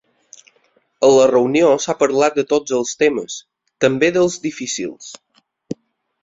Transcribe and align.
A 1.07 1.09
la 1.15 1.27
reunió 1.31 1.69
s’ha 1.85 1.95
parlat 1.99 2.39
de 2.39 2.45
tots 2.53 2.73
els 2.79 2.95
temes, 3.03 3.37
‘també 3.87 4.11
dels 4.17 4.39
difícils’. 4.49 5.13